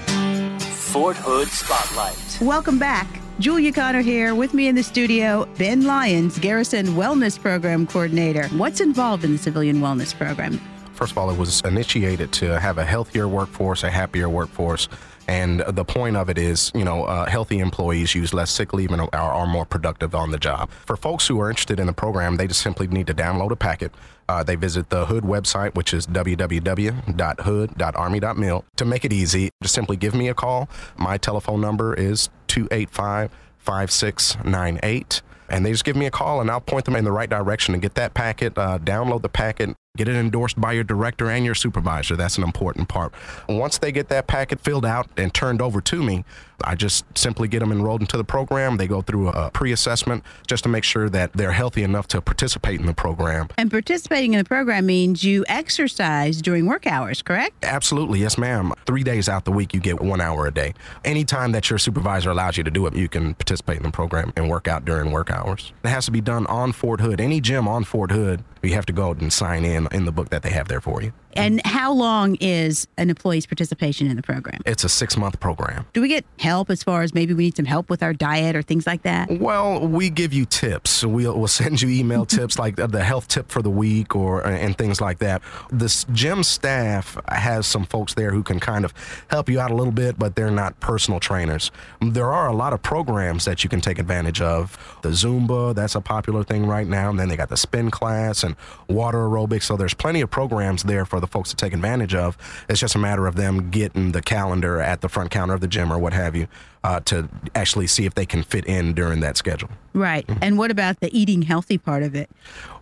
Fort 0.93 1.17
Hood 1.17 1.49
Spotlight. 1.49 2.39
Welcome 2.47 2.79
back. 2.79 3.07
Julia 3.39 3.73
Connor 3.73 4.03
here 4.03 4.35
with 4.35 4.53
me 4.53 4.69
in 4.69 4.75
the 4.75 4.83
studio, 4.83 5.49
Ben 5.57 5.87
Lyons, 5.87 6.39
Garrison 6.39 6.89
Wellness 6.89 7.41
Program 7.41 7.87
Coordinator. 7.87 8.47
What's 8.49 8.83
involved 8.83 9.25
in 9.25 9.33
the 9.33 9.39
Civilian 9.39 9.77
Wellness 9.77 10.15
Program? 10.15 10.61
First 10.93 11.13
of 11.13 11.19
all, 11.19 11.31
it 11.31 11.39
was 11.39 11.63
initiated 11.63 12.31
to 12.33 12.61
have 12.61 12.77
a 12.77 12.85
healthier 12.85 13.27
workforce, 13.27 13.85
a 13.85 13.91
happier 13.91 14.29
workforce. 14.29 14.87
And 15.29 15.61
the 15.61 15.85
point 15.85 16.17
of 16.17 16.29
it 16.29 16.39
is, 16.39 16.73
you 16.75 16.85
know, 16.85 17.05
uh, 17.05 17.29
healthy 17.29 17.61
employees 17.61 18.13
use 18.15 18.35
less 18.35 18.51
sick 18.51 18.73
leave 18.73 18.91
and 18.91 19.01
are, 19.01 19.09
are, 19.13 19.47
more 19.47 19.65
productive 19.65 20.13
on 20.15 20.31
the 20.31 20.39
job. 20.39 20.71
For 20.87 20.97
folks 20.97 21.27
who 21.27 21.41
are 21.41 21.51
interested 21.51 21.79
in 21.79 21.87
the 21.87 21.93
program, 21.93 22.37
they 22.37 22.47
just 22.47 22.61
simply 22.61 22.87
need 22.89 23.07
to 23.07 23.15
download 23.15 23.51
a 23.51 23.57
packet. 23.57 23.93
Uh, 24.29 24.43
they 24.43 24.57
visit 24.57 24.91
the 24.91 25.07
Hood 25.07 25.25
website, 25.25 25.75
which 25.75 25.95
is 25.95 26.07
www.hood.army.mil. 26.07 28.65
To 28.77 28.85
make 28.85 29.05
it 29.05 29.13
easy, 29.13 29.51
just 29.63 29.75
simply 29.75 29.97
give 29.97 30.15
me 30.15 30.29
a 30.29 30.35
call. 30.35 30.69
My 30.97 31.19
telephone 31.19 31.61
number 31.61 31.95
is 31.95 32.29
285 32.49 33.31
5698 33.59 35.23
and 35.49 35.65
they 35.65 35.71
just 35.71 35.85
give 35.85 35.97
me 35.97 36.07
a 36.07 36.11
call 36.11 36.41
and 36.41 36.51
I'll 36.51 36.61
point 36.61 36.85
them 36.85 36.97
in 36.97 37.05
the 37.05 37.13
right 37.13 37.31
direction 37.31 37.75
and 37.75 37.83
get 37.83 37.95
that 37.95 38.15
packet, 38.15 38.59
uh, 38.59 38.79
download 38.79 39.23
the 39.23 39.29
packet, 39.29 39.77
Get 39.95 40.09
it 40.09 40.17
endorsed 40.17 40.59
by 40.59 40.73
your 40.73 40.85
director 40.85 41.29
and 41.29 41.45
your 41.45 41.55
supervisor. 41.55 42.17
That's 42.17 42.39
an 42.39 42.45
important 42.45 42.89
part. 42.89 43.13
Once 43.47 43.77
they 43.77 43.93
get 43.93 44.09
that 44.09 44.27
packet 44.27 44.59
filled 44.59 44.87
out 44.87 45.07
and 45.19 45.35
turned 45.35 45.61
over 45.61 45.83
to 45.83 46.03
me, 46.03 46.25
I 46.65 46.77
just 46.77 47.05
simply 47.17 47.47
get 47.47 47.59
them 47.59 47.71
enrolled 47.73 48.01
into 48.01 48.17
the 48.17 48.25
program. 48.25 48.79
They 48.79 48.87
go 48.87 49.03
through 49.03 49.29
a 49.29 49.51
pre 49.51 49.71
assessment 49.73 50.25
just 50.47 50.63
to 50.63 50.71
make 50.71 50.85
sure 50.85 51.11
that 51.11 51.35
they're 51.35 51.53
healthy 51.53 51.83
enough 51.83 52.09
to 52.09 52.23
participate 52.23 52.81
in 52.81 52.87
the 52.87 52.95
program. 52.95 53.49
And 53.59 53.71
participating 53.71 54.33
in 54.33 54.39
the 54.39 54.45
program 54.45 54.87
means 54.87 55.25
you 55.25 55.45
exercise 55.47 56.41
during 56.41 56.65
work 56.65 56.87
hours, 56.87 57.21
correct? 57.21 57.63
Absolutely. 57.63 58.21
Yes, 58.21 58.39
ma'am. 58.39 58.73
Three 58.87 59.03
days 59.03 59.29
out 59.29 59.45
the 59.45 59.53
week, 59.53 59.75
you 59.75 59.81
get 59.81 60.01
one 60.01 60.23
hour 60.23 60.47
a 60.47 60.55
day. 60.55 60.73
Anytime 61.05 61.53
that 61.53 61.69
your 61.69 61.79
supervisor 61.79 62.31
allows 62.31 62.57
you 62.57 62.65
to 62.65 62.71
do 62.71 62.87
it, 62.87 62.97
you 62.97 63.09
can 63.09 63.35
participate 63.35 63.79
in 63.79 63.83
the 63.83 63.91
program 63.91 64.33
and 64.37 64.49
work 64.49 64.69
out 64.69 64.87
during 64.87 65.11
work 65.11 65.31
hours. 65.31 65.73
It 65.85 65.89
has 65.89 66.07
to 66.07 66.11
be 66.13 66.23
done 66.23 66.47
on 66.47 66.73
Fort 66.73 67.01
Hood. 67.01 67.21
Any 67.21 67.41
gym 67.41 67.69
on 67.69 67.85
Fort 67.85 68.11
Hood, 68.11 68.45
you 68.63 68.75
have 68.75 68.87
to 68.87 68.93
go 68.93 69.11
and 69.11 69.33
sign 69.33 69.65
in 69.65 69.82
in 69.93 70.05
the 70.05 70.13
book 70.13 70.31
that 70.31 70.43
they 70.43 70.51
have 70.51 70.69
there 70.69 70.81
for 70.81 71.03
you. 71.03 71.13
And 71.35 71.65
how 71.65 71.93
long 71.93 72.37
is 72.41 72.87
an 72.97 73.11
employee's 73.11 73.47
participation 73.47 74.07
in 74.07 74.17
the 74.17 74.23
program? 74.23 74.61
It's 74.67 74.85
a 74.85 74.89
six 74.89 75.17
month 75.17 75.41
program. 75.41 75.87
Do 75.93 76.01
we 76.01 76.09
get 76.09 76.25
help 76.39 76.71
as 76.71 76.83
far 76.83 77.03
as 77.03 77.15
maybe 77.15 77.35
we 77.35 77.45
need 77.45 77.57
some 77.57 77.65
help 77.65 77.91
with 77.91 78.03
our 78.03 78.13
diet 78.13 78.57
or 78.57 78.63
things 78.63 78.87
like 78.87 79.03
that? 79.03 79.31
Well, 79.41 79.87
we 79.87 80.11
give 80.11 80.33
you 80.33 80.45
tips. 80.45 81.05
We'll, 81.05 81.39
we'll 81.39 81.49
send 81.63 81.83
you 81.83 81.89
email 81.89 82.27
tips 82.27 82.59
like 82.59 82.77
the 82.77 83.05
health 83.05 83.29
tip 83.29 83.51
for 83.51 83.63
the 83.63 83.71
week 83.71 84.15
or 84.15 84.47
uh, 84.47 84.51
and 84.51 84.77
things 84.77 85.01
like 85.01 85.19
that. 85.19 85.43
The 85.71 86.05
gym 86.13 86.43
staff 86.43 87.19
has 87.29 87.67
some 87.67 87.85
folks 87.85 88.15
there 88.15 88.33
who 88.33 88.43
can 88.43 88.61
kind 88.61 88.85
of 88.85 88.93
help 89.29 89.49
you 89.49 89.61
out 89.61 89.71
a 89.71 89.75
little 89.75 89.93
bit, 89.93 90.19
but 90.19 90.37
they're 90.37 90.51
not 90.51 90.79
personal 90.81 91.21
trainers. 91.21 91.71
There 92.01 92.33
are 92.33 92.49
a 92.49 92.55
lot 92.55 92.73
of 92.73 92.83
programs 92.83 93.45
that 93.45 93.65
you 93.65 93.71
can 93.71 93.81
take 93.81 93.99
advantage 93.99 94.41
of. 94.41 94.79
The 95.03 95.11
Zumba, 95.11 95.75
that's 95.75 95.95
a 95.95 96.01
popular 96.01 96.45
thing 96.45 96.67
right 96.67 96.87
now. 96.87 97.11
And 97.11 97.19
then 97.19 97.29
they 97.29 97.37
got 97.37 97.49
the 97.49 97.57
spin 97.57 97.91
class 97.91 98.43
and 98.45 98.57
water 98.89 99.19
aerobics. 99.19 99.65
So 99.65 99.77
there's 99.77 99.95
plenty 99.95 100.21
of 100.21 100.31
programs 100.31 100.83
there 100.83 101.05
for 101.05 101.21
the 101.23 101.27
folks 101.27 101.49
to 101.51 101.57
take 101.57 101.73
advantage 101.73 102.15
of. 102.15 102.37
It's 102.69 102.79
just 102.79 102.95
a 102.95 102.99
matter 102.99 103.27
of 103.27 103.37
them 103.37 103.71
getting 103.71 104.13
the 104.13 104.21
calendar 104.21 104.81
at 104.81 105.01
the 105.01 105.09
front 105.09 105.31
counter 105.31 105.55
of 105.55 105.63
the 105.63 105.69
gym 105.69 105.91
or 105.91 105.99
what 105.99 106.13
have 106.13 106.37
you 106.37 106.49
uh, 106.85 107.01
to 107.01 107.29
actually 107.55 107.87
see 107.87 108.05
if 108.05 108.15
they 108.15 108.27
can 108.27 108.43
fit 108.43 108.67
in 108.67 108.93
during 108.93 109.21
that 109.21 109.37
schedule. 109.37 109.71
Right. 109.95 110.27
Mm-hmm. 110.27 110.43
And 110.43 110.59
what 110.59 110.71
about 110.71 111.01
the 111.01 111.17
eating 111.17 111.43
healthy 111.43 111.79
part 111.79 112.03
of 112.03 112.15
it? 112.15 112.29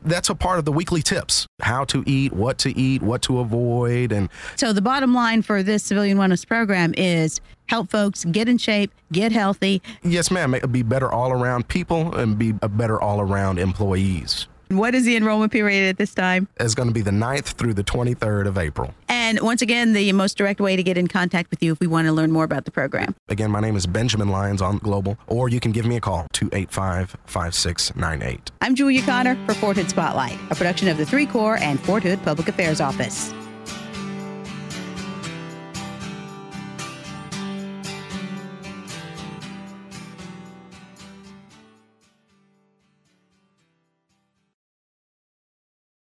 That's 0.03 0.31
a 0.31 0.35
part 0.35 0.59
of 0.59 0.65
the 0.65 0.73
weekly 0.73 1.03
tips 1.03 1.47
how 1.61 1.85
to 1.85 2.03
eat, 2.07 2.33
what 2.33 2.59
to 2.59 2.77
eat, 2.77 3.03
what 3.03 3.23
to 3.23 3.39
avoid. 3.41 4.13
And 4.13 4.29
so 4.57 4.73
the 4.73 4.83
bottom 4.83 5.15
line 5.15 5.43
for 5.43 5.63
this 5.63 5.85
civilian 5.85 6.19
wellness 6.19 6.47
program 6.47 6.95
is 6.97 7.41
help 7.67 7.91
folks 7.91 8.25
get 8.25 8.49
in 8.49 8.59
shape, 8.59 8.93
get 9.13 9.33
healthy. 9.33 9.83
Yes, 10.03 10.31
ma'am. 10.31 10.57
Be 10.71 10.83
better 10.83 11.11
all 11.11 11.33
around 11.33 11.69
people 11.69 12.15
and 12.17 12.39
be 12.39 12.55
a 12.63 12.69
better 12.69 13.01
all 13.01 13.21
around 13.21 13.59
employees. 13.59 14.49
What 14.71 14.95
is 14.95 15.05
the 15.05 15.17
enrollment 15.17 15.51
period 15.51 15.89
at 15.89 15.99
this 15.99 16.15
time? 16.15 16.47
It's 16.61 16.77
going 16.77 16.89
to 16.89 16.95
be 16.95 17.01
the 17.01 17.11
9th 17.11 17.55
through 17.55 17.75
the 17.75 17.83
23rd 17.83 18.47
of 18.47 18.57
April. 18.57 18.95
And 19.09 19.41
once 19.41 19.63
again, 19.63 19.95
the 19.95 20.13
most 20.13 20.39
direct 20.39 20.61
way 20.61 20.77
to 20.77 20.83
get 20.85 20.97
in 20.97 21.09
contact 21.09 21.51
with 21.51 21.61
you 21.61 21.73
if 21.73 21.81
we 21.81 21.89
want 21.89 22.07
to 22.07 22.13
learn 22.13 22.31
more 22.31 22.45
about 22.45 22.67
the 22.67 22.71
program. 22.71 23.17
Again, 23.29 23.51
my 23.51 23.59
name 23.59 23.75
is 23.75 23.85
Benjamin 23.85 24.29
Lyons 24.29 24.63
on 24.63 24.79
Global, 24.79 25.19
or 25.27 25.49
you 25.49 25.59
can 25.59 25.73
give 25.73 25.87
me 25.87 25.97
a 25.97 26.01
call, 26.01 26.29
285 26.33 27.17
5698. 27.27 28.53
I'm 28.61 28.77
Julia 28.77 29.03
Connor 29.03 29.37
for 29.45 29.55
Fort 29.55 29.77
Hood 29.77 29.91
Spotlight, 29.91 30.39
a 30.51 30.55
production 30.55 30.87
of 30.87 30.99
the 30.99 31.05
Three 31.05 31.27
Corps 31.27 31.57
and 31.57 31.81
Fort 31.81 32.05
Hood 32.05 32.23
Public 32.23 32.47
Affairs 32.47 32.81
Office. 32.81 33.35